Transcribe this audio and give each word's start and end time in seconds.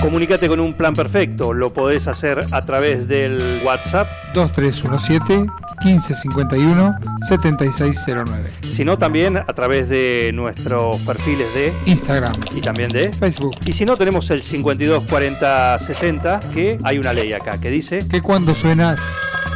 Comunicate 0.00 0.48
con 0.48 0.60
un 0.60 0.72
plan 0.72 0.94
perfecto. 0.94 1.52
Lo 1.52 1.72
podés 1.74 2.08
hacer 2.08 2.40
a 2.52 2.64
través 2.64 3.06
del 3.06 3.60
WhatsApp 3.64 4.08
2317 4.34 5.46
1551 5.84 6.94
7609. 7.22 8.50
sino 8.62 8.96
también 8.98 9.36
a 9.36 9.44
través 9.44 9.88
de 9.90 10.30
nuestros 10.34 10.96
perfiles 11.00 11.52
de 11.54 11.74
Instagram, 11.86 12.34
y 12.54 12.60
también 12.60 12.90
de 12.92 13.12
Facebook. 13.12 13.54
y 13.64 13.72
si 13.72 13.84
no 13.84 13.96
tenemos 13.96 14.30
el 14.30 14.42
524060 14.42 16.40
que 16.52 16.78
hay 16.82 16.98
una 16.98 17.12
ley 17.12 17.32
acá 17.32 17.58
que 17.60 17.70
dice 17.70 18.06
Que 18.08 18.20
cuando 18.22 18.54
suena 18.54 18.94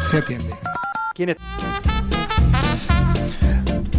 se 0.01 0.19
atiende. 0.19 0.55
quién 1.15 1.31
es 1.31 1.37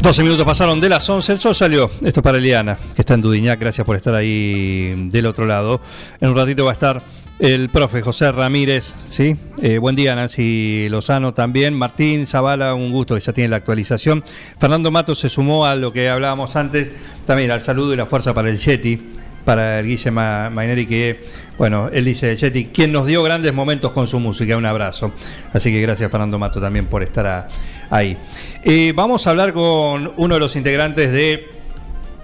12 0.05 0.21
minutos 0.21 0.45
pasaron 0.45 0.79
de 0.79 0.87
las 0.87 1.09
11, 1.09 1.33
el 1.33 1.39
sol 1.39 1.55
salió. 1.55 1.89
Esto 2.03 2.19
es 2.19 2.23
para 2.23 2.38
Eliana, 2.38 2.77
que 2.93 3.01
está 3.01 3.15
en 3.15 3.21
Dudiñac. 3.21 3.59
Gracias 3.59 3.83
por 3.83 3.95
estar 3.95 4.13
ahí 4.13 4.93
del 5.09 5.25
otro 5.25 5.47
lado. 5.47 5.81
En 6.21 6.29
un 6.29 6.35
ratito 6.35 6.63
va 6.63 6.70
a 6.70 6.73
estar 6.73 7.01
el 7.39 7.70
profe 7.70 8.03
José 8.03 8.31
Ramírez, 8.31 8.94
¿sí? 9.09 9.35
Eh, 9.63 9.80
buen 9.80 9.95
día, 9.95 10.16
Nancy 10.16 10.89
Lozano 10.91 11.33
también. 11.33 11.73
Martín 11.73 12.27
Zavala, 12.27 12.75
un 12.75 12.91
gusto 12.91 13.16
que 13.16 13.21
ya 13.21 13.33
tiene 13.33 13.49
la 13.49 13.55
actualización. 13.55 14.23
Fernando 14.59 14.91
Matos 14.91 15.17
se 15.17 15.27
sumó 15.27 15.66
a 15.66 15.75
lo 15.75 15.91
que 15.91 16.08
hablábamos 16.08 16.55
antes, 16.55 16.91
también 17.25 17.49
al 17.49 17.63
saludo 17.63 17.95
y 17.95 17.97
la 17.97 18.05
fuerza 18.05 18.31
para 18.35 18.49
el 18.49 18.59
Yeti, 18.59 19.02
para 19.45 19.80
el 19.80 19.85
Guille 19.85 20.12
Ma- 20.12 20.49
Maineri, 20.49 20.85
que, 20.88 21.23
bueno, 21.58 21.90
él 21.94 22.03
dice 22.03 22.36
Yeti, 22.36 22.66
quien 22.66 22.91
nos 22.91 23.05
dio 23.05 23.23
grandes 23.23 23.53
momentos 23.53 23.91
con 23.91 24.08
su 24.08 24.20
música. 24.20 24.58
Un 24.58 24.66
abrazo. 24.66 25.13
Así 25.53 25.72
que 25.72 25.80
gracias, 25.81 26.12
Fernando 26.12 26.38
Mato, 26.40 26.59
también 26.59 26.88
por 26.88 27.03
estar 27.03 27.48
ahí. 27.89 28.17
Eh, 28.63 28.91
vamos 28.95 29.26
a 29.27 29.30
hablar 29.30 29.53
con 29.53 30.12
uno 30.17 30.34
de 30.34 30.39
los 30.39 30.55
integrantes 30.55 31.12
de 31.12 31.50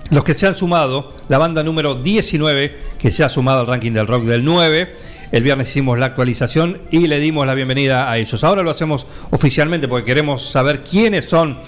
los 0.10 0.24
que 0.26 0.34
se 0.34 0.46
han 0.48 0.56
sumado, 0.58 1.14
la 1.30 1.38
banda 1.38 1.64
número 1.64 1.96
19, 1.96 2.76
que 2.98 3.12
se 3.12 3.24
ha 3.24 3.30
sumado 3.30 3.62
al 3.62 3.68
ranking 3.68 3.94
del 3.94 4.08
rock 4.08 4.24
del 4.26 4.44
9. 4.44 4.94
El 5.32 5.44
viernes 5.44 5.70
hicimos 5.70 5.98
la 5.98 6.08
actualización 6.08 6.82
y 6.92 7.08
le 7.08 7.18
dimos 7.22 7.48
la 7.48 7.54
bienvenida 7.54 8.12
a 8.12 8.18
ellos. 8.18 8.44
Ahora 8.44 8.64
lo 8.64 8.72
hacemos 8.72 9.08
oficialmente 9.30 9.88
porque 9.88 10.08
queremos 10.08 10.50
saber 10.50 10.84
quiénes 10.84 11.30
son 11.30 11.60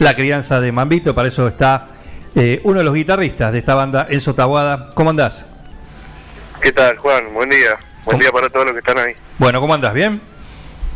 la 0.00 0.14
crianza 0.16 0.58
de 0.60 0.72
Mambito. 0.72 1.14
Para 1.14 1.28
eso 1.28 1.46
está 1.46 1.86
eh, 2.34 2.60
uno 2.64 2.78
de 2.78 2.84
los 2.84 2.94
guitarristas 2.94 3.52
de 3.52 3.58
esta 3.58 3.74
banda, 3.74 4.06
Enzo 4.10 4.34
Taguada. 4.34 4.86
¿Cómo 4.94 5.10
andás? 5.10 5.46
¿Qué 6.60 6.72
tal, 6.72 6.96
Juan? 6.98 7.32
Buen 7.34 7.50
día. 7.50 7.76
Buen 8.04 8.16
¿Cómo? 8.16 8.18
día 8.18 8.32
para 8.32 8.48
todos 8.48 8.66
los 8.66 8.72
que 8.72 8.78
están 8.78 8.98
ahí. 8.98 9.14
Bueno, 9.38 9.60
¿cómo 9.60 9.74
andás? 9.74 9.92
¿Bien? 9.92 10.20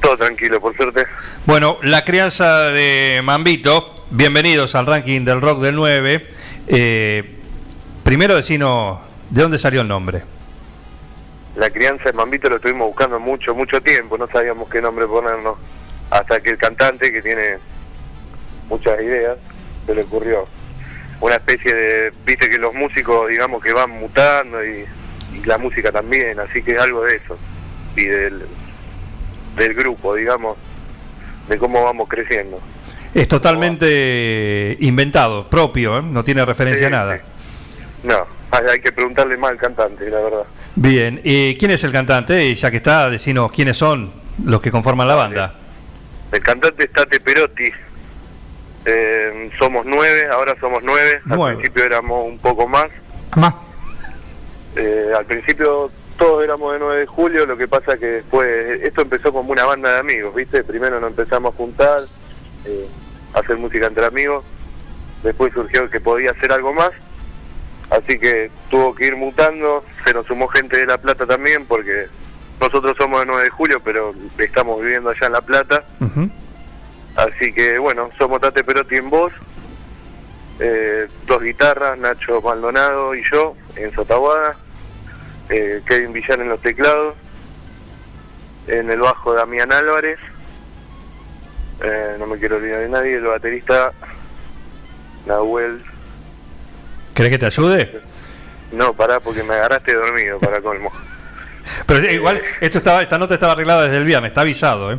Todo 0.01 0.17
tranquilo, 0.17 0.61
por 0.61 0.77
suerte. 0.77 1.05
Bueno, 1.45 1.79
la 1.83 2.05
crianza 2.05 2.71
de 2.71 3.21
Mambito, 3.25 3.95
bienvenidos 4.11 4.75
al 4.75 4.87
ranking 4.87 5.25
del 5.25 5.41
rock 5.41 5.61
del 5.61 5.75
9. 5.75 6.29
Eh, 6.69 7.37
primero 8.03 8.37
decinos, 8.37 9.01
¿de 9.31 9.43
dónde 9.43 9.59
salió 9.59 9.81
el 9.81 9.89
nombre? 9.89 10.23
La 11.57 11.71
crianza 11.71 12.05
de 12.05 12.13
Mambito 12.13 12.49
lo 12.49 12.57
estuvimos 12.57 12.89
buscando 12.89 13.19
mucho, 13.19 13.55
mucho 13.55 13.81
tiempo. 13.81 14.17
No 14.19 14.29
sabíamos 14.29 14.69
qué 14.69 14.81
nombre 14.81 15.07
ponernos. 15.07 15.57
Hasta 16.11 16.41
que 16.41 16.51
el 16.51 16.59
cantante, 16.59 17.11
que 17.11 17.23
tiene 17.23 17.59
muchas 18.69 19.03
ideas, 19.03 19.39
se 19.87 19.95
le 19.95 20.03
ocurrió 20.03 20.45
una 21.21 21.37
especie 21.37 21.75
de... 21.75 22.13
Viste 22.25 22.49
que 22.49 22.59
los 22.59 22.75
músicos, 22.75 23.29
digamos, 23.29 23.63
que 23.63 23.73
van 23.73 23.91
mutando 23.91 24.65
y, 24.65 24.85
y 25.33 25.45
la 25.45 25.59
música 25.59 25.91
también. 25.93 26.39
Así 26.41 26.63
que 26.63 26.79
algo 26.79 27.05
de 27.05 27.17
eso. 27.17 27.39
Y 27.97 28.05
del, 28.05 28.47
del 29.57 29.75
grupo, 29.75 30.15
digamos, 30.15 30.57
de 31.49 31.59
cómo 31.59 31.83
vamos 31.83 32.09
creciendo. 32.09 32.61
Es 33.15 33.29
totalmente 33.29 34.77
inventado, 34.81 35.49
propio, 35.49 35.99
¿eh? 35.99 36.03
no 36.03 36.23
tiene 36.23 36.45
referencia 36.45 36.89
a 36.89 36.91
nada. 36.91 37.17
sí. 37.17 37.23
No, 38.03 38.27
hay, 38.51 38.65
hay 38.73 38.81
que 38.81 38.93
preguntarle 38.93 39.37
más 39.37 39.53
al 39.53 39.57
cantante, 39.57 40.09
la 40.11 40.21
verdad. 40.21 40.45
Bien, 40.75 41.21
¿y 41.25 41.57
quién 41.57 41.71
es 41.71 41.83
el 41.85 41.93
cantante? 41.93 42.45
Y 42.45 42.55
Ya 42.55 42.71
que 42.71 42.77
está, 42.77 43.09
decinos 43.09 43.51
quiénes 43.51 43.79
son 43.79 44.13
los 44.45 44.61
que 44.61 44.71
conforman 44.71 45.09
la 45.09 45.15
banda. 45.15 45.55
El 46.31 46.41
cantante 46.41 46.85
es 46.85 46.93
Tate 46.93 47.19
Perotti. 47.21 47.71
Eh, 48.87 49.51
somos 49.59 49.85
nueve, 49.85 50.29
ahora 50.31 50.55
somos 50.61 50.83
nueve. 50.83 51.21
Nueve. 51.25 51.51
Al 51.51 51.57
principio 51.57 51.85
éramos 51.85 52.25
un 52.25 52.39
poco 52.39 52.69
más. 52.69 52.89
Más. 53.35 53.73
Eh, 54.77 55.11
al 55.17 55.25
principio 55.27 55.91
todos 56.17 56.43
éramos 56.43 56.73
de 56.73 56.79
9 56.79 57.01
de 57.01 57.07
julio, 57.07 57.47
lo 57.47 57.57
que 57.57 57.69
pasa 57.69 57.99
que 57.99 58.07
después, 58.07 58.81
esto 58.83 59.03
empezó 59.03 59.33
como 59.33 59.53
una 59.53 59.65
banda 59.65 59.93
de 59.93 60.01
amigos, 60.01 60.35
¿viste? 60.35 60.65
Primero 60.65 60.99
nos 61.01 61.11
empezamos 61.11 61.55
a 61.55 61.57
juntar, 61.57 62.01
eh, 62.65 62.89
a 63.35 63.41
hacer 63.41 63.57
música 63.57 63.87
entre 63.87 64.07
amigos. 64.07 64.45
Después 65.23 65.53
surgió 65.53 65.89
que 65.91 66.01
podía 66.01 66.31
hacer 66.31 66.53
algo 66.53 66.73
más. 66.73 66.91
Así 67.91 68.19
que 68.19 68.51
tuvo 68.71 68.95
que 68.95 69.07
ir 69.07 69.17
mutando. 69.17 69.85
Se 70.05 70.15
nos 70.15 70.27
sumó 70.27 70.49
gente 70.49 70.77
de 70.77 70.87
La 70.87 70.99
Plata 70.99 71.27
también, 71.27 71.67
porque 71.67 72.07
nosotros 72.61 72.97
somos 72.99 73.21
de 73.21 73.27
9 73.27 73.43
de 73.45 73.51
julio, 73.51 73.81
pero 73.85 74.15
estamos 74.39 74.81
viviendo 74.81 75.11
allá 75.11 75.27
en 75.27 75.33
La 75.33 75.41
Plata. 75.43 75.85
Así 77.17 77.53
que 77.53 77.79
bueno, 77.79 78.11
somos 78.19 78.41
Tate 78.41 78.63
Perotti 78.63 78.97
en 78.97 79.09
voz, 79.09 79.33
eh, 80.61 81.09
dos 81.27 81.43
guitarras, 81.43 81.99
Nacho 81.99 82.43
Maldonado 82.43 83.15
y 83.15 83.23
yo 83.31 83.57
en 83.75 83.93
Sotaguada, 83.95 84.57
eh, 85.49 85.81
Kevin 85.87 86.13
Villar 86.13 86.41
en 86.41 86.51
los 86.51 86.61
teclados, 86.61 87.15
en 88.67 88.91
el 88.91 89.01
bajo 89.01 89.33
Damián 89.33 89.73
Álvarez, 89.73 90.19
eh, 91.83 92.17
no 92.19 92.27
me 92.27 92.39
quiero 92.39 92.57
olvidar 92.57 92.81
de 92.81 92.89
nadie, 92.89 93.17
el 93.17 93.25
baterista 93.25 93.93
Nahuel, 95.27 95.83
¿Querés 97.15 97.33
que 97.33 97.39
te 97.39 97.47
ayude? 97.47 98.03
no, 98.73 98.93
pará 98.93 99.21
porque 99.21 99.43
me 99.43 99.55
agarraste 99.55 99.95
dormido 99.95 100.39
para 100.39 100.61
colmo. 100.61 100.93
Pero 101.87 102.11
igual, 102.11 102.43
esto 102.61 102.79
estaba, 102.79 103.03
esta 103.03 103.17
nota 103.19 103.35
estaba 103.35 103.53
arreglada 103.55 103.85
desde 103.85 103.97
el 103.97 104.05
viernes, 104.05 104.31
está 104.31 104.43
avisado. 104.43 104.93
¿eh? 104.93 104.99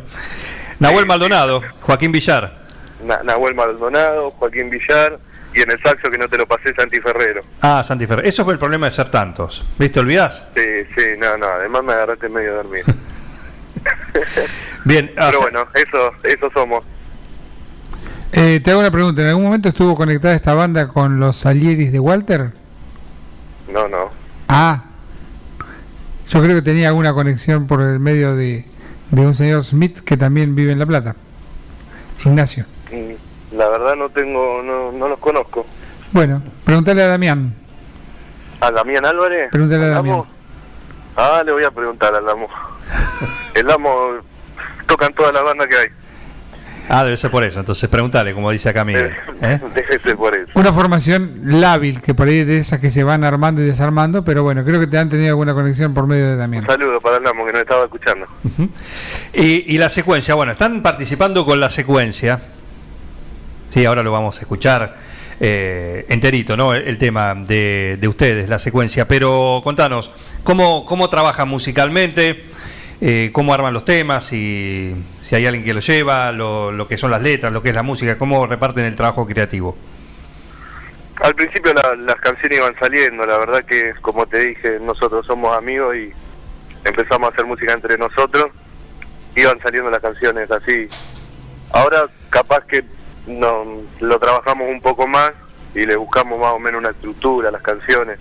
Nahuel 0.78 1.06
Maldonado, 1.06 1.62
Joaquín 1.80 2.12
Villar. 2.12 2.58
Na- 3.04 3.22
Nahuel 3.24 3.54
Maldonado, 3.54 4.30
Joaquín 4.30 4.70
Villar 4.70 5.18
y 5.54 5.60
en 5.62 5.70
el 5.70 5.82
saxo 5.82 6.10
que 6.10 6.18
no 6.18 6.28
te 6.28 6.36
lo 6.38 6.46
pasé 6.46 6.74
Santi 6.74 7.00
Ferrero. 7.00 7.40
Ah, 7.60 7.82
Santi 7.82 8.06
Ferrer. 8.06 8.26
Eso 8.26 8.44
fue 8.44 8.52
el 8.52 8.58
problema 8.58 8.86
de 8.86 8.92
ser 8.92 9.10
tantos. 9.10 9.64
¿Viste? 9.78 10.00
¿Olvidás? 10.00 10.48
Sí, 10.54 10.62
sí, 10.96 11.04
no, 11.18 11.36
no, 11.36 11.46
además 11.46 11.82
me 11.84 11.92
agarraste 11.94 12.28
medio 12.28 12.54
dormido. 12.54 12.86
Bien, 14.84 15.10
ah, 15.16 15.26
Pero 15.30 15.38
sea, 15.38 15.40
bueno, 15.40 15.66
eso, 15.74 16.10
eso 16.24 16.50
somos. 16.52 16.84
Eh, 18.32 18.60
te 18.62 18.70
hago 18.70 18.80
una 18.80 18.90
pregunta. 18.90 19.22
¿En 19.22 19.28
algún 19.28 19.44
momento 19.44 19.68
estuvo 19.68 19.94
conectada 19.94 20.34
esta 20.34 20.54
banda 20.54 20.88
con 20.88 21.18
los 21.18 21.36
Salieris 21.36 21.92
de 21.92 21.98
Walter? 22.00 22.52
No, 23.72 23.88
no. 23.88 24.10
Ah. 24.48 24.84
Yo 26.28 26.42
creo 26.42 26.56
que 26.56 26.62
tenía 26.62 26.88
alguna 26.88 27.14
conexión 27.14 27.66
por 27.66 27.80
el 27.80 27.98
medio 28.00 28.36
de, 28.36 28.66
de 29.10 29.26
un 29.26 29.34
señor 29.34 29.64
Smith 29.64 30.00
que 30.00 30.16
también 30.16 30.54
vive 30.54 30.72
en 30.72 30.78
La 30.78 30.86
Plata. 30.86 31.16
Ignacio. 32.24 32.64
Mm, 32.90 33.56
La 33.56 33.68
verdad 33.68 33.94
no 33.96 34.08
tengo, 34.10 34.62
no, 34.62 34.92
no 34.92 35.08
los 35.08 35.18
conozco. 35.18 35.66
Bueno, 36.12 36.42
pregúntale 36.64 37.02
a 37.02 37.08
Damián. 37.08 37.54
¿A 38.60 38.70
Damián 38.70 39.04
Álvarez? 39.06 39.50
Pregúntale 39.50 39.84
a 39.84 39.88
¿Al 39.88 39.94
Damián. 39.94 40.14
Amo? 40.16 40.26
Ah, 41.16 41.42
le 41.44 41.52
voy 41.52 41.64
a 41.64 41.70
preguntar 41.70 42.14
al 42.14 42.28
Amo. 42.28 42.48
El 43.54 43.70
Amo 43.70 43.90
tocan 44.86 45.12
toda 45.14 45.32
la 45.32 45.42
banda 45.42 45.66
que 45.66 45.76
hay. 45.76 45.88
Ah, 46.88 47.04
debe 47.04 47.16
ser 47.16 47.30
por 47.30 47.44
eso. 47.44 47.60
Entonces 47.60 47.88
pregúntale, 47.88 48.34
como 48.34 48.50
dice 48.50 48.68
acá 48.68 48.84
Miguel. 48.84 49.12
¿eh? 49.42 49.60
Debe 49.74 49.98
ser 50.00 50.16
por 50.16 50.34
eso. 50.34 50.50
Una 50.54 50.72
formación 50.72 51.30
lábil, 51.44 52.00
que 52.00 52.14
por 52.14 52.28
ahí 52.28 52.44
de 52.44 52.58
esas 52.58 52.80
que 52.80 52.90
se 52.90 53.04
van 53.04 53.24
armando 53.24 53.62
y 53.62 53.64
desarmando, 53.64 54.24
pero 54.24 54.42
bueno, 54.42 54.64
creo 54.64 54.80
que 54.80 54.86
te 54.86 54.98
han 54.98 55.08
tenido 55.08 55.30
alguna 55.30 55.54
conexión 55.54 55.94
por 55.94 56.06
medio 56.06 56.28
de 56.28 56.36
Damián. 56.36 56.64
Un 56.64 56.70
saludo 56.70 57.00
para 57.00 57.18
el 57.18 57.26
Amo 57.26 57.46
que 57.46 57.52
nos 57.52 57.62
estaba 57.62 57.84
escuchando. 57.84 58.26
Y, 59.32 59.74
y 59.74 59.78
la 59.78 59.88
secuencia, 59.88 60.34
bueno, 60.34 60.52
están 60.52 60.82
participando 60.82 61.44
con 61.44 61.60
la 61.60 61.70
secuencia. 61.70 62.40
Sí, 63.70 63.84
ahora 63.84 64.02
lo 64.02 64.10
vamos 64.10 64.38
a 64.38 64.40
escuchar 64.40 64.96
eh, 65.40 66.06
enterito, 66.08 66.56
¿no? 66.56 66.74
El, 66.74 66.88
el 66.88 66.98
tema 66.98 67.34
de, 67.34 67.98
de 68.00 68.08
ustedes, 68.08 68.48
la 68.48 68.58
secuencia. 68.58 69.06
Pero 69.06 69.60
contanos, 69.62 70.10
¿cómo, 70.42 70.84
cómo 70.84 71.08
trabajan 71.08 71.48
musicalmente? 71.48 72.44
Eh, 73.00 73.30
¿Cómo 73.32 73.54
arman 73.54 73.72
los 73.72 73.84
temas? 73.84 74.24
Si, 74.24 74.92
si 75.20 75.36
hay 75.36 75.46
alguien 75.46 75.64
que 75.64 75.72
lo 75.74 75.80
lleva, 75.80 76.32
lo, 76.32 76.72
lo 76.72 76.88
que 76.88 76.98
son 76.98 77.10
las 77.12 77.22
letras, 77.22 77.52
lo 77.52 77.62
que 77.62 77.68
es 77.68 77.74
la 77.74 77.82
música, 77.84 78.18
¿cómo 78.18 78.46
reparten 78.46 78.84
el 78.84 78.96
trabajo 78.96 79.26
creativo? 79.26 79.76
Al 81.22 81.34
principio 81.34 81.72
la- 81.74 81.94
las 81.96 82.16
canciones 82.16 82.58
iban 82.58 82.74
saliendo, 82.80 83.24
la 83.24 83.38
verdad 83.38 83.64
que 83.64 83.92
como 84.02 84.26
te 84.26 84.38
dije, 84.48 84.78
nosotros 84.80 85.26
somos 85.26 85.56
amigos 85.56 85.94
y 85.96 86.10
empezamos 86.84 87.30
a 87.30 87.32
hacer 87.32 87.44
música 87.44 87.72
entre 87.72 87.96
nosotros, 87.98 88.46
iban 89.36 89.60
saliendo 89.60 89.90
las 89.90 90.00
canciones 90.00 90.50
así. 90.50 90.88
Ahora 91.72 92.06
capaz 92.30 92.64
que 92.66 92.84
no, 93.28 93.64
lo 94.00 94.18
trabajamos 94.18 94.68
un 94.68 94.80
poco 94.80 95.06
más 95.06 95.32
y 95.74 95.86
le 95.86 95.96
buscamos 95.96 96.38
más 96.40 96.52
o 96.52 96.58
menos 96.58 96.80
una 96.80 96.90
estructura 96.90 97.48
a 97.48 97.52
las 97.52 97.62
canciones, 97.62 98.18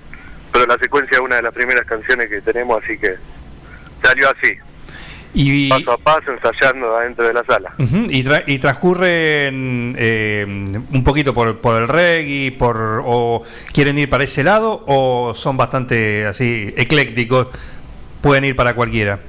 pero 0.52 0.66
la 0.68 0.78
secuencia 0.78 1.16
es 1.16 1.22
una 1.22 1.38
de 1.38 1.42
las 1.44 1.54
primeras 1.54 1.86
canciones 1.86 2.28
que 2.30 2.42
tenemos, 2.42 2.84
así 2.84 2.98
que 2.98 3.16
salió 4.08 4.30
así, 4.30 4.54
Y, 5.34 5.70
paso 5.70 5.92
a 5.92 5.98
paso, 5.98 6.32
ensayando 6.32 6.96
adentro 6.98 7.26
de 7.28 7.34
la 7.34 7.44
sala. 7.44 7.74
Y, 7.78 8.24
tra- 8.24 8.44
y 8.48 8.58
transcurren 8.60 9.96
eh, 9.98 10.46
un 10.48 11.04
poquito 11.04 11.34
por, 11.34 11.60
por 11.60 11.82
el 11.82 11.88
reggae, 11.88 12.56
por, 12.58 13.02
o 13.06 13.44
quieren 13.74 13.98
ir 14.00 14.10
para 14.10 14.24
ese 14.24 14.44
lado, 14.44 14.84
o 14.88 15.34
son 15.36 15.58
bastante 15.58 16.26
así 16.26 16.74
eclécticos 16.78 17.48
pueden 18.22 18.46
ir 18.46 18.56
para 18.56 18.74
cualquiera. 18.74 19.20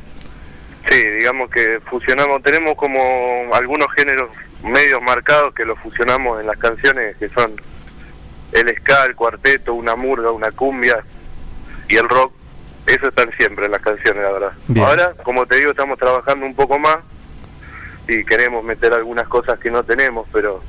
Sí, 0.90 0.98
digamos 1.18 1.50
que 1.50 1.80
fusionamos, 1.90 2.42
tenemos 2.42 2.74
como 2.76 2.98
algunos 3.52 3.88
géneros 3.94 4.30
medios 4.62 5.02
marcados 5.02 5.52
que 5.54 5.64
los 5.66 5.78
fusionamos 5.80 6.40
en 6.40 6.46
las 6.46 6.56
canciones 6.56 7.16
que 7.18 7.28
son 7.28 7.52
el 8.52 8.74
ska, 8.76 9.04
el 9.04 9.14
cuarteto, 9.14 9.74
una 9.74 9.94
murga, 9.94 10.30
una 10.32 10.50
cumbia 10.52 11.04
y 11.88 11.96
el 11.96 12.08
rock. 12.08 12.32
Eso 12.88 13.08
están 13.08 13.30
siempre 13.36 13.66
en 13.66 13.72
las 13.72 13.82
canciones, 13.82 14.22
la 14.22 14.32
verdad. 14.32 14.52
Bien. 14.66 14.86
Ahora, 14.86 15.14
como 15.22 15.46
te 15.46 15.56
digo, 15.56 15.70
estamos 15.70 15.98
trabajando 15.98 16.46
un 16.46 16.54
poco 16.54 16.78
más 16.78 16.98
y 18.08 18.24
queremos 18.24 18.64
meter 18.64 18.94
algunas 18.94 19.28
cosas 19.28 19.58
que 19.58 19.70
no 19.70 19.84
tenemos, 19.84 20.26
pero 20.32 20.62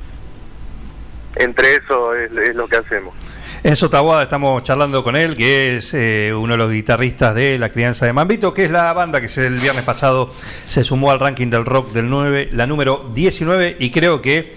entre 1.36 1.76
eso 1.76 2.14
es, 2.14 2.30
es 2.36 2.54
lo 2.54 2.68
que 2.68 2.76
hacemos. 2.76 3.14
Enzo 3.62 3.90
Taboada, 3.90 4.22
estamos 4.22 4.62
charlando 4.64 5.04
con 5.04 5.16
él, 5.16 5.36
que 5.36 5.76
es 5.76 5.92
eh, 5.92 6.32
uno 6.34 6.54
de 6.54 6.58
los 6.58 6.72
guitarristas 6.72 7.34
de 7.34 7.58
La 7.58 7.68
Crianza 7.68 8.06
de 8.06 8.12
Mambito, 8.12 8.54
que 8.54 8.64
es 8.64 8.70
la 8.70 8.90
banda 8.94 9.20
que 9.20 9.26
el 9.40 9.56
viernes 9.56 9.84
pasado 9.84 10.32
se 10.66 10.82
sumó 10.82 11.10
al 11.10 11.20
ranking 11.20 11.48
del 11.48 11.66
rock 11.66 11.92
del 11.92 12.08
9, 12.08 12.50
la 12.52 12.66
número 12.66 13.10
19, 13.14 13.76
y 13.78 13.90
creo 13.90 14.22
que 14.22 14.54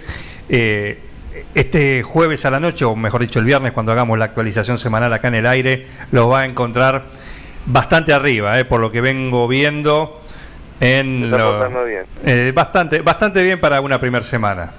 eh, 0.48 1.00
este 1.54 2.02
jueves 2.04 2.46
a 2.46 2.52
la 2.52 2.62
noche, 2.62 2.86
o 2.86 2.96
mejor 2.96 3.22
dicho 3.22 3.40
el 3.40 3.46
viernes, 3.46 3.74
cuando 3.74 3.92
hagamos 3.92 4.18
la 4.18 4.26
actualización 4.26 4.78
semanal 4.78 5.12
acá 5.12 5.28
en 5.28 5.36
el 5.36 5.48
aire, 5.48 5.86
lo 6.12 6.30
va 6.30 6.42
a 6.42 6.46
encontrar 6.46 7.04
bastante 7.66 8.14
arriba, 8.14 8.60
eh, 8.60 8.66
por 8.66 8.80
lo 8.80 8.92
que 8.92 9.02
vengo 9.02 9.48
viendo. 9.48 10.20
En 10.80 11.30
lo- 11.32 11.86
bien. 11.86 12.04
eh, 12.26 12.52
bastante, 12.54 13.02
bastante 13.02 13.42
bien 13.44 13.60
para 13.62 13.80
una 13.80 14.00
primera 14.00 14.24
semana. 14.26 14.72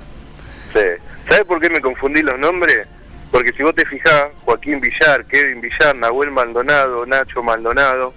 Sí. 0.73 0.81
¿Sabes 1.29 1.45
por 1.47 1.61
qué 1.61 1.71
me 1.71 1.81
confundí 1.81 2.21
los 2.23 2.39
nombres? 2.39 2.87
Porque 3.31 3.53
si 3.57 3.63
vos 3.63 3.75
te 3.75 3.87
fijás, 3.87 4.27
Joaquín 4.45 4.81
Villar, 4.81 5.25
Kevin 5.25 5.61
Villar, 5.63 5.97
Nahuel 5.97 6.31
Maldonado, 6.31 7.07
Nacho 7.07 7.43
Maldonado, 7.43 8.13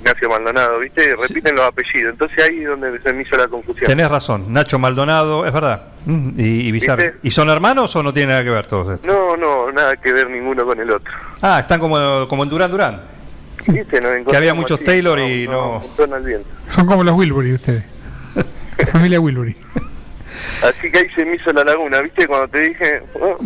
Ignacio 0.00 0.28
Maldonado, 0.28 0.78
¿viste? 0.80 1.14
Repiten 1.16 1.56
los 1.56 1.66
apellidos. 1.66 2.12
Entonces 2.12 2.44
ahí 2.44 2.60
es 2.60 2.68
donde 2.68 3.00
se 3.00 3.12
me 3.12 3.22
hizo 3.22 3.36
la 3.36 3.48
confusión. 3.48 3.86
Tenés 3.86 4.08
razón, 4.10 4.52
Nacho 4.52 4.78
Maldonado, 4.78 5.46
es 5.46 5.52
verdad. 5.52 5.84
Mm, 6.04 6.28
Y, 6.38 6.68
y 6.68 6.72
Villar. 6.72 6.98
¿Viste? 6.98 7.16
¿Y 7.22 7.30
son 7.30 7.48
hermanos 7.50 7.94
o 7.96 8.02
no 8.02 8.12
tiene 8.12 8.32
nada 8.32 8.44
que 8.44 8.50
ver 8.50 8.66
todos 8.66 8.94
estos? 8.94 9.06
No, 9.10 9.36
no, 9.36 9.72
nada 9.72 9.96
que 9.96 10.12
ver 10.12 10.28
ninguno 10.28 10.64
con 10.66 10.78
el 10.78 10.90
otro. 10.90 11.12
Ah, 11.40 11.58
están 11.60 11.80
como, 11.80 12.28
como 12.28 12.42
en 12.44 12.48
Durán 12.50 12.70
Durán. 12.70 13.00
¿Viste? 13.66 14.00
Nos 14.00 14.10
encontramos 14.12 14.36
había 14.36 14.54
muchos 14.54 14.76
así, 14.78 14.84
Taylor 14.84 15.18
y 15.18 15.46
no-. 15.48 15.82
Son 16.68 16.86
como 16.86 17.02
los 17.04 17.14
Wilbury 17.16 17.52
ustedes. 17.54 17.84
La 18.78 18.86
familia 18.86 19.20
Wilbury. 19.20 19.56
Así 20.64 20.90
que 20.90 20.98
ahí 20.98 21.10
se 21.10 21.24
me 21.24 21.36
hizo 21.36 21.52
la 21.52 21.64
laguna, 21.64 22.00
¿viste? 22.02 22.26
Cuando 22.26 22.48
te 22.48 22.60
dije... 22.60 23.02
oh, 23.20 23.36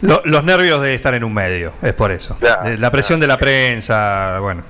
Lo- 0.00 0.22
los 0.24 0.44
nervios 0.44 0.80
de 0.82 0.94
estar 0.94 1.14
en 1.14 1.24
un 1.24 1.32
medio, 1.34 1.72
es 1.82 1.94
por 1.94 2.10
eso. 2.10 2.36
Claro, 2.38 2.76
la 2.78 2.90
presión 2.90 3.20
de 3.20 3.26
la 3.26 3.38
prensa, 3.38 4.38
bueno. 4.40 4.62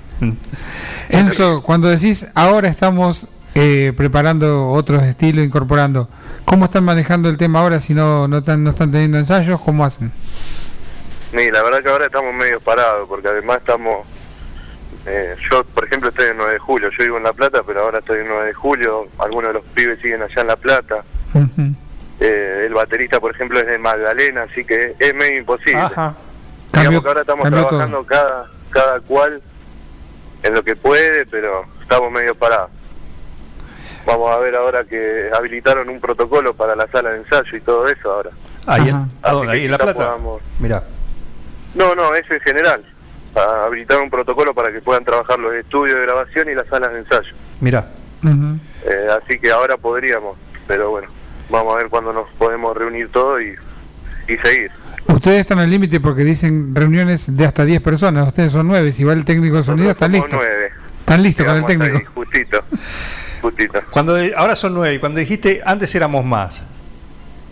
Enzo, 1.08 1.62
cuando 1.62 1.88
decís 1.88 2.26
ahora 2.34 2.68
estamos 2.68 3.26
eh, 3.54 3.92
preparando 3.96 4.70
otros 4.70 5.02
estilos, 5.02 5.44
incorporando, 5.44 6.08
¿cómo 6.44 6.64
están 6.66 6.84
manejando 6.84 7.28
el 7.28 7.36
tema 7.36 7.60
ahora 7.60 7.80
si 7.80 7.94
no, 7.94 8.26
no, 8.28 8.38
están, 8.38 8.62
no 8.64 8.70
están 8.70 8.90
teniendo 8.90 9.18
ensayos? 9.18 9.60
¿Cómo 9.60 9.84
hacen? 9.84 10.12
Sí, 11.36 11.50
la 11.52 11.62
verdad 11.62 11.82
que 11.82 11.88
ahora 11.90 12.06
estamos 12.06 12.32
medio 12.34 12.60
parados, 12.60 13.08
porque 13.08 13.28
además 13.28 13.58
estamos... 13.58 14.06
eh, 15.06 15.36
yo, 15.50 15.64
por 15.64 15.84
ejemplo, 15.84 16.08
estoy 16.08 16.28
en 16.28 16.36
9 16.38 16.52
de 16.54 16.58
julio, 16.58 16.90
yo 16.90 17.04
vivo 17.04 17.16
en 17.18 17.24
La 17.24 17.32
Plata, 17.32 17.62
pero 17.66 17.80
ahora 17.82 17.98
estoy 17.98 18.20
en 18.20 18.28
9 18.28 18.46
de 18.46 18.54
julio, 18.54 19.06
algunos 19.18 19.48
de 19.48 19.54
los 19.54 19.64
pibes 19.74 20.00
siguen 20.00 20.22
allá 20.22 20.40
en 20.40 20.46
La 20.46 20.56
Plata, 20.56 21.04
eh, 22.20 22.64
el 22.66 22.74
baterista, 22.74 23.20
por 23.20 23.32
ejemplo, 23.34 23.58
es 23.60 23.66
de 23.66 23.78
Magdalena, 23.78 24.42
así 24.50 24.64
que 24.64 24.94
es 24.98 25.14
medio 25.14 25.38
imposible. 25.40 25.80
Ajá. 25.80 26.14
Digamos 26.72 27.02
que 27.02 27.08
ahora 27.08 27.20
estamos 27.20 27.50
todo. 27.50 27.66
trabajando 27.68 28.04
cada, 28.04 28.50
cada 28.70 29.00
cual 29.00 29.40
en 30.42 30.54
lo 30.54 30.62
que 30.62 30.74
puede, 30.76 31.24
pero 31.26 31.64
estamos 31.80 32.10
medio 32.10 32.34
parados. 32.34 32.70
Vamos 34.06 34.30
a 34.30 34.38
ver 34.38 34.54
ahora 34.54 34.84
que 34.84 35.30
habilitaron 35.34 35.88
un 35.88 35.98
protocolo 36.00 36.52
para 36.54 36.76
la 36.76 36.86
sala 36.88 37.10
de 37.10 37.18
ensayo 37.18 37.56
y 37.56 37.60
todo 37.60 37.86
eso 37.88 38.12
ahora. 38.12 38.30
Ahí 38.66 38.88
en, 38.88 38.94
Ajá. 38.96 39.08
¿a 39.22 39.32
dónde? 39.32 39.52
Así 39.52 39.58
Ahí 39.60 39.64
en 39.66 39.70
La 39.70 39.78
Plata. 39.78 39.94
podamos- 39.94 40.42
Mirá. 40.58 40.82
No, 41.74 41.94
no, 41.94 42.14
eso 42.14 42.34
en 42.34 42.40
general. 42.40 42.84
Ah, 43.36 43.64
Habilitaron 43.66 44.04
un 44.04 44.10
protocolo 44.10 44.54
para 44.54 44.72
que 44.72 44.80
puedan 44.80 45.04
trabajar 45.04 45.38
los 45.38 45.54
estudios 45.54 45.96
de 45.96 46.02
grabación 46.02 46.48
y 46.50 46.54
las 46.54 46.66
salas 46.68 46.92
de 46.92 47.00
ensayo. 47.00 47.34
Mirá. 47.60 47.88
Eh, 48.24 49.06
así 49.22 49.38
que 49.38 49.50
ahora 49.50 49.76
podríamos, 49.76 50.36
pero 50.66 50.90
bueno, 50.90 51.08
vamos 51.50 51.74
a 51.74 51.78
ver 51.78 51.88
cuándo 51.88 52.12
nos 52.12 52.28
podemos 52.38 52.74
reunir 52.76 53.10
todos 53.12 53.42
y, 53.42 53.54
y 54.32 54.36
seguir. 54.38 54.70
Ustedes 55.06 55.40
están 55.40 55.58
al 55.58 55.68
límite 55.70 56.00
porque 56.00 56.24
dicen 56.24 56.74
reuniones 56.74 57.36
de 57.36 57.44
hasta 57.44 57.64
10 57.64 57.82
personas. 57.82 58.26
Ustedes 58.28 58.52
son 58.52 58.66
9. 58.68 58.92
Si 58.92 59.04
va 59.04 59.12
el 59.12 59.24
técnico 59.24 59.56
de 59.56 59.62
sonido, 59.62 59.90
están 59.90 60.12
listos. 60.12 60.30
nueve. 60.32 60.70
Están 61.00 61.22
listos 61.22 61.44
con 61.46 61.56
el 61.56 61.64
técnico. 61.66 61.98
ahí, 61.98 62.04
justito, 62.04 62.64
justito. 63.42 63.78
Cuando 63.90 64.16
ahora 64.36 64.56
son 64.56 64.72
nueve, 64.72 64.94
y 64.94 64.98
cuando 64.98 65.20
dijiste 65.20 65.60
antes 65.66 65.94
éramos 65.94 66.24
más, 66.24 66.66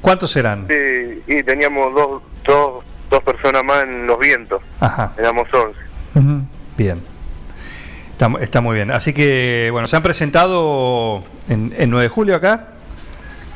¿cuántos 0.00 0.30
serán? 0.30 0.66
Sí, 0.70 1.22
y 1.26 1.42
teníamos 1.42 1.92
dos, 1.94 2.22
dos, 2.44 2.84
dos 3.12 3.22
personas 3.22 3.62
más 3.62 3.84
en 3.84 4.06
los 4.06 4.18
vientos, 4.18 4.60
Ajá, 4.80 5.12
éramos 5.18 5.46
11. 5.52 5.78
Mm. 6.14 6.40
bien. 6.76 7.02
Está, 8.10 8.28
está 8.40 8.60
muy 8.60 8.74
bien. 8.74 8.90
Así 8.90 9.12
que, 9.12 9.68
bueno, 9.72 9.86
¿se 9.86 9.96
han 9.96 10.02
presentado 10.02 11.22
en, 11.48 11.72
en 11.76 11.90
9 11.90 12.04
de 12.04 12.08
julio 12.08 12.34
acá? 12.36 12.68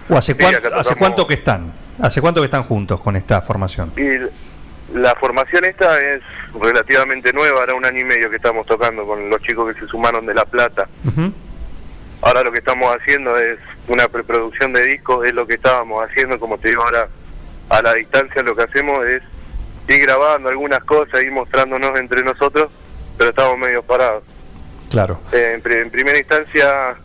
¿O 0.08 0.16
hace, 0.16 0.32
Sí, 0.34 0.38
cuán- 0.38 0.54
acá 0.54 0.68
hace 0.76 0.94
cuánto 0.96 1.26
que 1.26 1.34
están? 1.34 1.72
¿Hace 2.00 2.20
cuánto 2.20 2.40
que 2.40 2.44
están 2.46 2.62
juntos 2.64 3.00
con 3.00 3.16
esta 3.16 3.40
formación? 3.42 3.92
Y 3.96 4.96
la 4.98 5.14
formación 5.16 5.64
esta 5.64 5.98
es 6.00 6.20
relativamente 6.60 7.32
nueva, 7.32 7.64
era 7.64 7.74
un 7.74 7.84
año 7.84 8.00
y 8.00 8.04
medio 8.04 8.28
que 8.30 8.36
estamos 8.36 8.66
tocando 8.66 9.06
con 9.06 9.28
los 9.30 9.40
chicos 9.42 9.72
que 9.72 9.80
se 9.80 9.86
sumaron 9.86 10.26
de 10.26 10.34
La 10.34 10.44
Plata. 10.44 10.88
Ujú. 11.04 11.32
Ahora 12.22 12.42
lo 12.42 12.52
que 12.52 12.58
estamos 12.58 12.94
haciendo 12.96 13.36
es 13.38 13.58
una 13.88 14.08
preproducción 14.08 14.72
de 14.72 14.84
discos, 14.86 15.26
es 15.26 15.34
lo 15.34 15.46
que 15.46 15.54
estábamos 15.54 16.04
haciendo, 16.04 16.38
como 16.38 16.58
te 16.58 16.68
digo 16.70 16.82
ahora, 16.82 17.08
a 17.68 17.82
la 17.82 17.94
distancia 17.94 18.42
lo 18.42 18.54
que 18.56 18.62
hacemos 18.62 19.06
es 19.08 19.22
ir 19.88 20.00
grabando 20.02 20.48
algunas 20.48 20.80
cosas, 20.84 21.22
ir 21.22 21.32
mostrándonos 21.32 21.98
entre 21.98 22.22
nosotros, 22.22 22.72
pero 23.16 23.30
estamos 23.30 23.58
medio 23.58 23.82
parados. 23.82 24.22
Claro. 24.90 25.20
Eh, 25.32 25.52
en, 25.54 25.62
pri- 25.62 25.78
en 25.78 25.90
primera 25.90 26.18
instancia, 26.18 26.96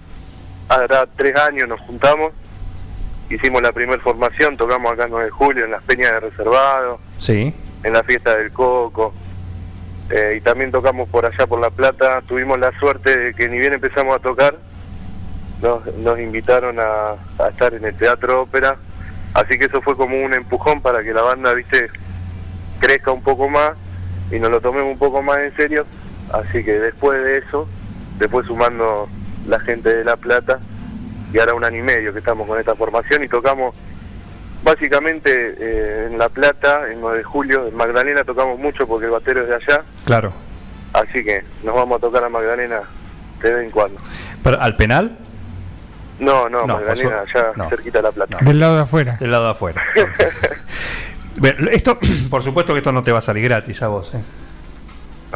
hará 0.70 1.06
tres 1.16 1.36
años 1.36 1.68
nos 1.68 1.80
juntamos, 1.82 2.32
hicimos 3.30 3.62
la 3.62 3.72
primera 3.72 4.02
formación, 4.02 4.58
tocamos 4.58 4.92
acá 4.92 5.06
en 5.06 5.12
9 5.12 5.26
de 5.26 5.32
julio, 5.32 5.66
en 5.66 5.72
las 5.72 5.84
peñas 5.84 6.12
de 6.12 6.20
reservado, 6.22 7.00
Sí. 7.20 7.54
en 7.84 7.94
la 7.94 8.04
fiesta 8.04 8.36
del 8.38 8.52
Coco, 8.52 9.14
eh, 10.10 10.36
y 10.38 10.42
también 10.42 10.72
tocamos 10.72 11.08
por 11.10 11.26
allá 11.26 11.48
por 11.48 11.60
La 11.62 11.70
Plata. 11.70 12.22
Tuvimos 12.28 12.60
la 12.60 12.78
suerte 12.80 13.18
de 13.18 13.34
que 13.34 13.48
ni 13.48 13.60
bien 13.60 13.74
empezamos 13.74 14.16
a 14.16 14.20
tocar, 14.20 14.56
nos, 15.62 15.86
nos 15.98 16.20
invitaron 16.20 16.80
a, 16.80 17.16
a 17.44 17.50
estar 17.50 17.74
en 17.74 17.86
el 17.86 17.96
Teatro 17.96 18.42
Ópera, 18.42 18.76
así 19.34 19.58
que 19.58 19.66
eso 19.66 19.82
fue 19.82 19.96
como 19.96 20.18
un 20.18 20.34
empujón 20.34 20.82
para 20.82 21.04
que 21.04 21.14
la 21.14 21.22
banda, 21.22 21.54
viste, 21.54 21.90
crezca 22.82 23.12
un 23.12 23.22
poco 23.24 23.48
más 23.48 23.72
y 24.32 24.40
nos 24.40 24.52
lo 24.52 24.60
tomemos 24.60 24.92
un 24.92 24.98
poco 24.98 25.22
más 25.22 25.38
en 25.38 25.56
serio. 25.56 25.86
Así 26.34 26.64
que 26.64 26.74
después 26.80 27.22
de 27.24 27.38
eso, 27.38 27.68
después 28.18 28.46
sumando 28.48 29.08
la 29.48 29.60
gente 29.60 29.96
de 29.96 30.04
La 30.04 30.18
Plata, 30.18 30.60
y 31.34 31.40
ahora 31.40 31.54
un 31.54 31.64
año 31.64 31.78
y 31.78 31.82
medio 31.84 32.12
que 32.12 32.20
estamos 32.20 32.46
con 32.48 32.60
esta 32.60 32.76
formación 32.76 33.24
y 33.24 33.28
tocamos 33.30 33.74
básicamente 34.64 35.56
eh, 35.60 36.08
en 36.12 36.18
La 36.18 36.30
Plata, 36.30 36.90
en 36.92 37.02
9 37.02 37.18
de 37.20 37.24
julio, 37.24 37.68
en 37.68 37.76
Magdalena 37.76 38.24
tocamos 38.24 38.60
mucho 38.60 38.86
porque 38.88 39.06
el 39.06 39.12
batero 39.12 39.42
es 39.44 39.50
de 39.50 39.56
allá, 39.56 39.84
Claro. 40.06 40.34
así 40.94 41.24
que 41.24 41.44
nos 41.64 41.74
vamos 41.76 41.98
a 41.98 42.02
tocar 42.02 42.24
a 42.24 42.30
Magdalena 42.30 42.82
de 43.42 43.52
vez 43.54 43.66
en 43.66 43.72
cuando. 43.72 44.00
Pero, 44.44 44.62
¿Al 44.62 44.76
penal? 44.76 45.18
No, 46.20 46.48
no, 46.50 46.68
No, 46.68 46.76
Magdalena, 46.76 47.22
allá 47.22 47.48
no. 47.56 47.70
cerquita 47.70 48.00
de 48.00 48.04
La 48.04 48.12
Plata. 48.12 48.38
Del 48.42 48.60
lado 48.60 48.76
de 48.76 48.82
afuera. 48.84 49.18
Del 49.20 49.32
lado 49.32 49.46
de 49.46 49.52
afuera. 49.52 49.82
Bueno, 51.42 51.70
esto, 51.72 52.00
por 52.30 52.44
supuesto 52.44 52.74
que 52.74 52.78
esto 52.80 52.92
no 52.92 53.04
te 53.04 53.12
va 53.12 53.18
a 53.18 53.22
salir 53.22 53.44
gratis 53.46 53.82
a 53.82 53.88
vos. 53.88 54.12
¿eh? 54.14 54.22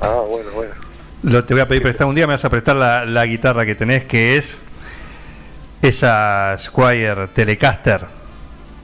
Ah, 0.01 0.21
bueno, 0.27 0.51
bueno. 0.53 0.73
Lo, 1.23 1.43
te 1.43 1.55
voy 1.55 1.61
a 1.61 1.67
pedir 1.67 1.81
prestar 1.81 2.05
un 2.05 2.13
día, 2.13 2.27
me 2.27 2.33
vas 2.33 2.45
a 2.45 2.49
prestar 2.49 2.75
la, 2.75 3.05
la 3.05 3.25
guitarra 3.25 3.65
que 3.65 3.73
tenés, 3.73 4.03
que 4.05 4.37
es 4.37 4.59
esa 5.81 6.55
Squire 6.59 7.27
Telecaster. 7.33 8.05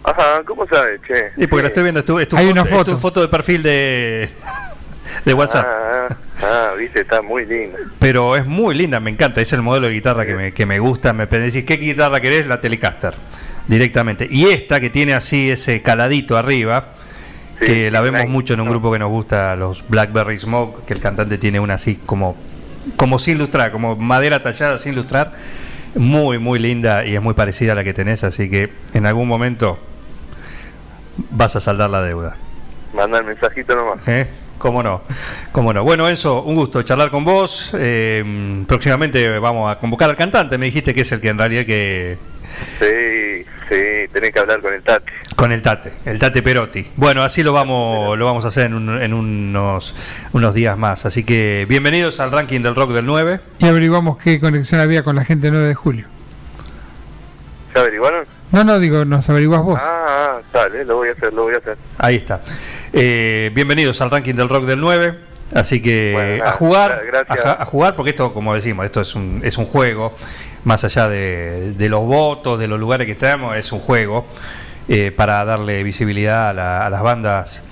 Ajá, 0.03 0.41
¿cómo 0.45 0.65
sabes, 0.67 0.99
che? 1.07 1.31
Y 1.37 1.45
porque 1.45 1.61
la 1.63 1.67
Sí. 1.69 1.71
estoy 1.73 1.83
viendo, 1.83 1.99
es 1.99 2.05
tu, 2.07 2.17
es 2.19 2.27
tu 2.27 2.35
Hay 2.35 2.45
foto, 2.47 2.51
una 2.53 2.61
es 2.63 2.69
tu 2.69 2.75
foto. 2.75 2.97
foto 2.97 3.21
de 3.21 3.27
perfil 3.27 3.61
de, 3.61 4.29
de 5.25 5.33
WhatsApp. 5.35 5.63
Ah, 5.67 6.07
ah, 6.09 6.15
ah, 6.41 6.71
viste, 6.79 7.01
está 7.01 7.21
muy 7.21 7.45
linda. 7.45 7.77
Pero 7.99 8.35
es 8.35 8.47
muy 8.47 8.73
linda, 8.73 8.99
me 8.99 9.11
encanta. 9.11 9.41
Es 9.41 9.53
el 9.53 9.61
modelo 9.61 9.85
de 9.87 9.93
guitarra 9.93 10.25
que 10.25 10.33
me, 10.33 10.51
que 10.53 10.65
me 10.65 10.79
gusta. 10.79 11.13
Me 11.13 11.27
decís, 11.27 11.63
¿qué 11.65 11.77
guitarra 11.77 12.19
querés? 12.19 12.47
La 12.47 12.59
Telecaster. 12.59 13.13
Directamente. 13.67 14.27
Y 14.27 14.45
esta 14.47 14.79
que 14.79 14.89
tiene 14.89 15.13
así 15.13 15.51
ese 15.51 15.83
caladito 15.83 16.35
arriba, 16.35 16.93
Sí, 17.61 17.67
que 17.67 17.91
la 17.91 18.01
vemos 18.01 18.27
mucho 18.27 18.55
en 18.55 18.61
un 18.61 18.67
grupo 18.67 18.91
que 18.91 18.99
nos 18.99 19.09
gusta, 19.09 19.55
los 19.55 19.87
Blackberry 19.87 20.37
Smoke, 20.37 20.85
que 20.85 20.93
el 20.93 20.99
cantante 20.99 21.37
tiene 21.37 21.59
una 21.59 21.75
así 21.75 21.95
como, 21.95 22.35
como 22.97 23.19
sin 23.19 23.37
lustrar, 23.37 23.71
como 23.71 23.95
madera 23.95 24.41
tallada 24.41 24.77
sin 24.77 24.95
lustrar. 24.95 25.31
Muy, 25.95 26.39
muy 26.39 26.57
linda 26.57 27.05
y 27.05 27.15
es 27.15 27.21
muy 27.21 27.33
parecida 27.33 27.73
a 27.73 27.75
la 27.75 27.83
que 27.83 27.93
tenés. 27.93 28.23
Así 28.23 28.49
que 28.49 28.71
en 28.93 29.05
algún 29.05 29.27
momento 29.27 29.77
vas 31.29 31.55
a 31.55 31.61
saldar 31.61 31.89
la 31.89 32.01
deuda. 32.01 32.35
Manda 32.93 33.19
el 33.19 33.25
mensajito 33.25 33.75
nomás. 33.75 33.99
¿eh? 34.07 34.27
cómo 34.61 34.83
no, 34.83 35.01
cómo 35.51 35.73
no. 35.73 35.83
Bueno, 35.83 36.07
Enzo, 36.07 36.43
un 36.43 36.55
gusto 36.55 36.83
charlar 36.83 37.09
con 37.09 37.25
vos. 37.25 37.71
Eh, 37.77 38.63
próximamente 38.67 39.39
vamos 39.39 39.69
a 39.69 39.79
convocar 39.79 40.09
al 40.09 40.15
cantante, 40.15 40.57
me 40.57 40.67
dijiste 40.67 40.93
que 40.93 41.01
es 41.01 41.11
el 41.11 41.19
que 41.19 41.29
en 41.29 41.37
realidad 41.37 41.65
que... 41.65 42.17
Sí, 42.79 43.45
sí, 43.71 44.07
tenés 44.13 44.31
que 44.31 44.39
hablar 44.39 44.59
con 44.61 44.73
el 44.73 44.81
Tate. 44.83 45.11
Con 45.35 45.51
el 45.51 45.61
Tate, 45.61 45.93
el 46.05 46.19
Tate 46.19 46.41
Perotti. 46.43 46.87
Bueno, 46.97 47.23
así 47.23 47.41
lo 47.43 47.53
vamos, 47.53 48.17
lo 48.17 48.25
vamos 48.25 48.45
a 48.45 48.49
hacer 48.49 48.65
en, 48.65 48.73
un- 48.75 49.01
en 49.01 49.13
unos, 49.13 49.95
unos 50.33 50.53
días 50.53 50.77
más. 50.77 51.05
Así 51.05 51.23
que 51.23 51.65
bienvenidos 51.69 52.19
al 52.19 52.31
ranking 52.31 52.61
del 52.61 52.75
rock 52.75 52.91
del 52.91 53.05
9. 53.05 53.39
Y 53.59 53.65
averiguamos 53.67 54.17
qué 54.17 54.39
conexión 54.39 54.81
había 54.81 55.03
con 55.03 55.15
la 55.15 55.25
gente 55.25 55.47
del 55.47 55.53
9 55.53 55.67
de 55.69 55.75
julio. 55.75 56.07
¿Ya 57.73 57.81
averiguaron? 57.81 58.25
No, 58.51 58.63
no, 58.65 58.79
digo, 58.79 59.05
nos 59.05 59.29
averiguás 59.29 59.61
vos. 59.63 59.79
Ah, 59.81 60.05
ah, 60.07 60.41
dale, 60.51 60.83
lo 60.83 60.97
voy 60.97 61.09
a 61.09 61.13
hacer, 61.13 61.33
lo 61.33 61.43
voy 61.43 61.53
a 61.55 61.57
hacer. 61.59 61.77
Ahí 61.97 62.17
está. 62.17 62.41
Eh, 62.91 63.49
bienvenidos 63.55 64.01
al 64.01 64.11
ranking 64.11 64.33
del 64.35 64.49
rock 64.49 64.65
del 64.65 64.81
9. 64.81 65.17
Así 65.53 65.81
que 65.81 66.11
Bueno, 66.13 66.45
a 66.45 66.51
jugar, 66.51 67.01
gracias. 67.07 67.45
a, 67.45 67.61
a 67.61 67.65
jugar, 67.65 67.95
porque 67.95 68.09
esto, 68.11 68.33
como 68.33 68.53
decimos, 68.55 68.85
esto 68.85 69.01
es 69.01 69.15
un, 69.15 69.41
es 69.43 69.57
un 69.57 69.65
juego, 69.65 70.15
más 70.63 70.83
allá 70.83 71.07
de, 71.07 71.73
de 71.73 71.89
los 71.89 72.01
votos, 72.05 72.59
de 72.59 72.67
los 72.67 72.79
lugares 72.79 73.05
que 73.05 73.13
estamos, 73.13 73.55
es 73.55 73.71
un 73.71 73.79
juego 73.79 74.25
eh, 74.87 75.11
para 75.11 75.43
darle 75.45 75.83
visibilidad 75.83 76.49
a, 76.49 76.53
la- 76.53 76.85
a 76.85 76.89
las 76.89 77.01
bandas 77.01 77.63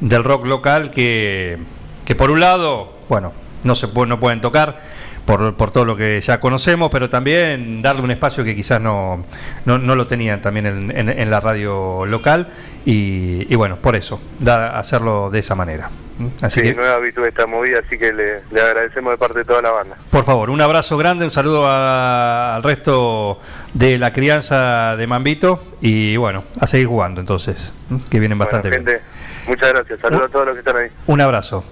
del 0.00 0.24
rock 0.24 0.46
local 0.46 0.90
que, 0.90 1.58
que 2.04 2.14
por 2.14 2.30
un 2.30 2.40
lado, 2.40 2.92
bueno, 3.08 3.32
no 3.64 3.74
se 3.74 3.86
no 3.88 4.18
pueden 4.18 4.40
tocar 4.40 4.78
por, 5.24 5.54
por 5.54 5.70
todo 5.70 5.84
lo 5.84 5.96
que 5.96 6.20
ya 6.20 6.40
conocemos, 6.40 6.90
pero 6.90 7.08
también 7.08 7.80
darle 7.82 8.02
un 8.02 8.10
espacio 8.10 8.42
que 8.44 8.54
quizás 8.56 8.80
no, 8.80 9.24
no, 9.64 9.78
no 9.78 9.94
lo 9.94 10.06
tenían 10.06 10.40
también 10.40 10.66
en, 10.66 10.96
en- 10.96 11.08
en 11.08 11.30
la 11.30 11.40
radio 11.40 12.04
local 12.06 12.48
y, 12.84 13.46
y 13.52 13.56
bueno, 13.56 13.76
por 13.76 13.94
eso, 13.96 14.20
da- 14.40 14.78
hacerlo 14.78 15.30
de 15.30 15.38
esa 15.38 15.54
manera. 15.54 15.90
¿Mm? 16.18 16.26
Así 16.42 16.60
Sí, 16.60 16.66
que, 16.66 16.74
no 16.74 16.82
he 16.84 16.92
habitué 16.92 17.28
esta 17.28 17.46
movida, 17.46 17.78
así 17.86 17.96
que 17.96 18.12
le, 18.12 18.40
le 18.50 18.60
agradecemos 18.60 19.12
de 19.12 19.16
parte 19.18 19.38
de 19.38 19.44
toda 19.44 19.62
la 19.62 19.70
banda. 19.70 19.96
por 20.10 20.24
favor, 20.24 20.50
un 20.50 20.60
abrazo 20.60 20.96
grande, 20.98 21.24
un 21.24 21.30
saludo 21.30 21.66
a- 21.66 22.54
al 22.56 22.62
resto 22.62 23.38
de 23.74 23.98
la 23.98 24.12
crianza 24.12 24.96
de 24.96 25.06
Mambito 25.06 25.62
y 25.80 26.16
bueno, 26.16 26.44
a 26.60 26.66
seguir 26.66 26.86
jugando 26.88 27.20
entonces, 27.20 27.72
¿m? 27.90 28.00
que 28.10 28.18
vienen 28.20 28.38
bastante 28.38 28.68
bueno, 28.68 28.84
bien. 28.84 28.96
gente, 28.98 29.10
muchas 29.48 29.72
gracias. 29.72 30.00
Saludos 30.00 30.26
a 30.26 30.28
todos 30.28 30.46
los 30.46 30.54
que 30.54 30.58
están 30.60 30.76
ahí. 30.76 30.88
Un 31.06 31.20
abrazo. 31.20 31.64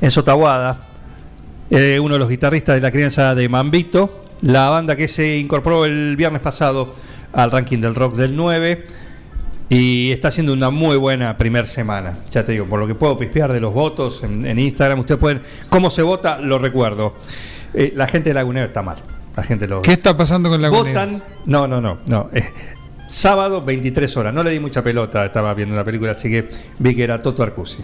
Enzo 0.00 0.22
Tahuada, 0.22 0.85
eh, 1.70 1.98
uno 2.00 2.14
de 2.14 2.18
los 2.20 2.28
guitarristas 2.28 2.76
de 2.76 2.80
la 2.80 2.90
crianza 2.90 3.34
de 3.34 3.48
Mambito, 3.48 4.24
la 4.42 4.68
banda 4.68 4.96
que 4.96 5.08
se 5.08 5.38
incorporó 5.38 5.84
el 5.84 6.16
viernes 6.16 6.42
pasado 6.42 6.94
al 7.32 7.50
ranking 7.50 7.78
del 7.80 7.94
rock 7.94 8.14
del 8.16 8.36
9 8.36 8.84
y 9.68 10.12
está 10.12 10.28
haciendo 10.28 10.52
una 10.52 10.70
muy 10.70 10.96
buena 10.96 11.36
primer 11.36 11.66
semana. 11.66 12.18
Ya 12.30 12.44
te 12.44 12.52
digo, 12.52 12.66
por 12.66 12.78
lo 12.78 12.86
que 12.86 12.94
puedo 12.94 13.16
pispear 13.16 13.52
de 13.52 13.60
los 13.60 13.74
votos 13.74 14.22
en, 14.22 14.46
en 14.46 14.58
Instagram, 14.58 15.00
ustedes 15.00 15.20
pueden... 15.20 15.42
¿Cómo 15.68 15.90
se 15.90 16.02
vota? 16.02 16.38
Lo 16.38 16.58
recuerdo. 16.58 17.14
Eh, 17.74 17.92
la 17.96 18.06
gente 18.06 18.30
de 18.30 18.34
Lagunero 18.34 18.66
está 18.66 18.82
mal. 18.82 18.96
La 19.36 19.42
gente 19.42 19.66
lo 19.66 19.82
¿Qué 19.82 19.92
está 19.92 20.16
pasando 20.16 20.48
con 20.48 20.62
la 20.62 20.70
Votan. 20.70 21.22
No, 21.44 21.68
no, 21.68 21.80
no. 21.80 21.98
no. 22.06 22.30
Eh, 22.32 22.42
sábado, 23.08 23.60
23 23.62 24.16
horas. 24.16 24.32
No 24.32 24.42
le 24.42 24.50
di 24.50 24.60
mucha 24.60 24.82
pelota, 24.82 25.26
estaba 25.26 25.52
viendo 25.52 25.74
la 25.74 25.84
película, 25.84 26.12
así 26.12 26.30
que 26.30 26.48
vi 26.78 26.94
que 26.94 27.04
era 27.04 27.20
Toto 27.20 27.42
Arcusi. 27.42 27.78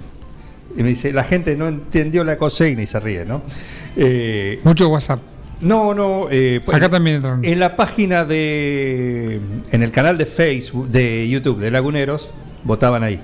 Y 0.76 0.83
me 0.83 0.88
dice, 0.91 1.12
la 1.12 1.25
gente 1.25 1.55
no 1.57 1.69
entendió 1.69 2.25
la 2.25 2.37
consigna 2.37 2.83
y 2.83 2.87
se 2.87 2.99
ríe, 3.00 3.25
¿no? 3.25 3.43
Eh, 3.97 4.61
Mucho 4.64 4.88
WhatsApp. 4.88 5.21
no, 5.61 5.93
no. 5.95 6.29
eh, 6.31 6.61
Acá 6.67 6.87
en- 6.87 6.91
también 6.91 7.17
entraron. 7.17 7.45
En 7.45 7.59
la 7.61 7.76
página 7.76 8.25
de. 8.25 9.41
En 9.71 9.83
el 9.83 9.91
canal 9.91 10.17
de 10.19 10.26
Facebook, 10.26 10.88
de 10.88 11.29
YouTube 11.29 11.59
de 11.61 11.71
Laguneros, 11.71 12.31
votaban 12.64 13.02
ahí. 13.02 13.21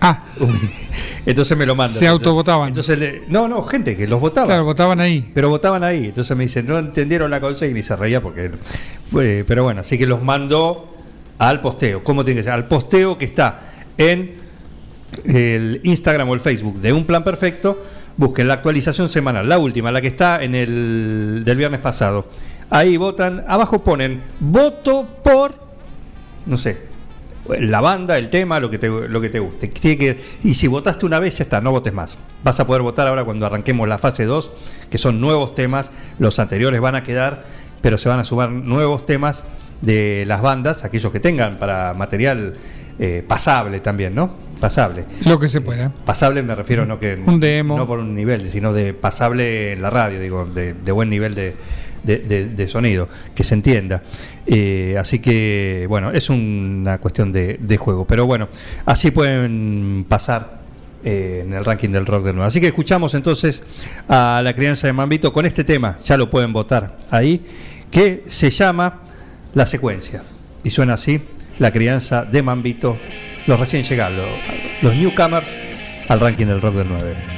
Ah, 0.00 0.24
Entonces 1.26 1.56
me 1.56 1.66
lo 1.66 1.74
mandan. 1.74 1.96
Se 1.98 2.06
autovotaban. 2.06 2.68
Entonces, 2.68 2.98
le- 2.98 3.22
no, 3.28 3.48
no, 3.48 3.62
gente 3.62 3.96
que 3.96 4.06
los 4.08 4.20
votaba. 4.20 4.46
claro, 4.46 4.64
votaban 4.64 5.00
ahí. 5.00 5.30
Pero 5.34 5.48
votaban 5.50 5.84
ahí, 5.84 6.06
entonces 6.06 6.36
me 6.36 6.44
dicen, 6.44 6.66
no 6.66 6.78
entendieron 6.78 7.30
la 7.30 7.40
consigna 7.40 7.78
y 7.78 7.82
se 7.82 7.94
reía 7.96 8.20
porque... 8.22 8.50
eh, 9.20 9.44
pero 9.46 9.64
bueno, 9.64 9.80
así 9.82 9.98
que 9.98 10.06
los 10.06 10.22
mandó 10.22 10.94
al 11.38 11.60
posteo. 11.60 12.02
¿Cómo 12.02 12.24
tiene 12.24 12.40
que 12.40 12.44
ser? 12.44 12.52
Al 12.52 12.66
posteo 12.66 13.18
que 13.18 13.24
está 13.26 13.60
en 13.98 14.47
el 15.24 15.80
Instagram 15.84 16.28
o 16.28 16.34
el 16.34 16.40
Facebook 16.40 16.80
de 16.80 16.92
Un 16.92 17.04
Plan 17.04 17.24
Perfecto. 17.24 17.84
Busquen 18.16 18.48
la 18.48 18.54
actualización 18.54 19.08
semanal, 19.08 19.48
la 19.48 19.58
última, 19.58 19.92
la 19.92 20.00
que 20.00 20.08
está 20.08 20.42
en 20.42 20.54
el 20.54 21.42
del 21.44 21.56
viernes 21.56 21.80
pasado. 21.80 22.26
Ahí 22.70 22.96
votan, 22.96 23.44
abajo 23.46 23.82
ponen 23.84 24.22
voto 24.40 25.06
por, 25.22 25.54
no 26.44 26.56
sé, 26.56 26.88
la 27.60 27.80
banda, 27.80 28.18
el 28.18 28.28
tema, 28.28 28.60
lo 28.60 28.70
que 28.70 28.78
te, 28.78 28.88
lo 28.88 29.20
que 29.20 29.30
te 29.30 29.38
guste. 29.38 29.68
Tiene 29.68 29.96
que, 29.96 30.18
y 30.42 30.54
si 30.54 30.66
votaste 30.66 31.06
una 31.06 31.18
vez, 31.18 31.38
ya 31.38 31.44
está, 31.44 31.60
no 31.60 31.70
votes 31.70 31.92
más. 31.92 32.18
Vas 32.44 32.60
a 32.60 32.66
poder 32.66 32.82
votar 32.82 33.08
ahora 33.08 33.24
cuando 33.24 33.46
arranquemos 33.46 33.88
la 33.88 33.98
fase 33.98 34.24
2, 34.24 34.50
que 34.90 34.98
son 34.98 35.20
nuevos 35.20 35.54
temas, 35.54 35.90
los 36.18 36.38
anteriores 36.38 36.80
van 36.80 36.94
a 36.94 37.02
quedar, 37.02 37.44
pero 37.80 37.96
se 37.98 38.08
van 38.08 38.18
a 38.18 38.24
sumar 38.24 38.50
nuevos 38.50 39.06
temas 39.06 39.44
de 39.80 40.24
las 40.26 40.42
bandas, 40.42 40.84
aquellos 40.84 41.12
que 41.12 41.20
tengan 41.20 41.58
para 41.58 41.94
material 41.94 42.54
eh, 42.98 43.24
pasable 43.26 43.80
también, 43.80 44.14
¿no? 44.14 44.30
Pasable. 44.60 45.04
Lo 45.24 45.38
que 45.38 45.48
se 45.48 45.60
pueda. 45.60 45.90
Pasable 46.04 46.42
me 46.42 46.54
refiero 46.54 46.84
no 46.84 46.98
que 46.98 47.18
Un 47.24 47.38
demo. 47.38 47.76
no 47.76 47.86
por 47.86 48.00
un 48.00 48.14
nivel, 48.14 48.50
sino 48.50 48.72
de 48.72 48.92
pasable 48.92 49.72
en 49.72 49.82
la 49.82 49.90
radio, 49.90 50.20
digo, 50.20 50.46
de, 50.46 50.74
de 50.74 50.92
buen 50.92 51.08
nivel 51.08 51.34
de, 51.36 51.54
de- 52.02 52.18
de- 52.18 52.44
de 52.46 52.66
sonido, 52.66 53.08
que 53.36 53.44
se 53.44 53.54
entienda. 53.54 54.02
Eh, 54.46 54.96
así 54.98 55.20
que, 55.20 55.86
bueno, 55.88 56.10
es 56.10 56.28
una 56.28 56.98
cuestión 56.98 57.30
de, 57.32 57.58
de 57.60 57.76
juego. 57.76 58.04
Pero 58.04 58.26
bueno, 58.26 58.48
así 58.84 59.12
pueden 59.12 60.04
pasar 60.08 60.58
eh, 61.04 61.44
en 61.46 61.52
el 61.52 61.64
ranking 61.64 61.90
del 61.90 62.04
rock 62.06 62.24
del 62.24 62.34
nuevo. 62.34 62.48
Así 62.48 62.60
que 62.60 62.66
escuchamos 62.66 63.14
entonces 63.14 63.62
a 64.08 64.40
la 64.42 64.54
crianza 64.54 64.88
de 64.88 64.92
Mambito 64.92 65.32
con 65.32 65.46
este 65.46 65.62
tema, 65.62 65.98
ya 66.04 66.16
lo 66.16 66.28
pueden 66.30 66.52
votar 66.52 66.96
ahí, 67.12 67.42
que 67.92 68.24
se 68.26 68.50
llama 68.50 69.02
La 69.54 69.66
Secuencia. 69.66 70.24
Y 70.64 70.70
suena 70.70 70.94
así, 70.94 71.20
la 71.58 71.72
crianza 71.72 72.24
de 72.24 72.42
Mambito, 72.42 72.98
los 73.46 73.58
recién 73.58 73.82
llegados, 73.82 74.28
los 74.82 74.94
newcomers 74.94 75.46
al 76.08 76.20
ranking 76.20 76.46
del 76.46 76.60
rock 76.60 76.74
del 76.74 76.88
9. 76.88 77.37